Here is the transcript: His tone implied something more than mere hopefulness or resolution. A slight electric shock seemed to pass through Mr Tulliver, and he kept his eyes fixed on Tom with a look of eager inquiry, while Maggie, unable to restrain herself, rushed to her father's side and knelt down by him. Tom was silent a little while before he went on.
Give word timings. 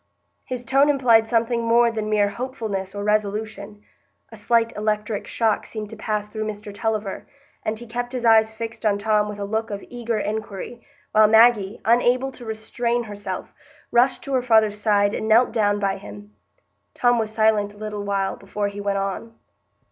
His 0.45 0.65
tone 0.65 0.89
implied 0.89 1.27
something 1.27 1.61
more 1.63 1.91
than 1.91 2.09
mere 2.09 2.29
hopefulness 2.29 2.95
or 2.95 3.03
resolution. 3.03 3.83
A 4.31 4.35
slight 4.35 4.75
electric 4.75 5.27
shock 5.27 5.67
seemed 5.67 5.91
to 5.91 5.95
pass 5.95 6.25
through 6.27 6.45
Mr 6.47 6.73
Tulliver, 6.73 7.27
and 7.63 7.77
he 7.77 7.85
kept 7.85 8.11
his 8.13 8.25
eyes 8.25 8.51
fixed 8.51 8.83
on 8.83 8.97
Tom 8.97 9.29
with 9.29 9.37
a 9.37 9.45
look 9.45 9.69
of 9.69 9.85
eager 9.89 10.17
inquiry, 10.17 10.81
while 11.11 11.27
Maggie, 11.27 11.79
unable 11.85 12.31
to 12.31 12.45
restrain 12.45 13.03
herself, 13.03 13.53
rushed 13.91 14.23
to 14.23 14.33
her 14.33 14.41
father's 14.41 14.79
side 14.79 15.13
and 15.13 15.27
knelt 15.27 15.51
down 15.53 15.77
by 15.77 15.97
him. 15.97 16.33
Tom 16.95 17.19
was 17.19 17.29
silent 17.31 17.75
a 17.75 17.77
little 17.77 18.01
while 18.03 18.35
before 18.37 18.69
he 18.69 18.81
went 18.81 18.97
on. 18.97 19.35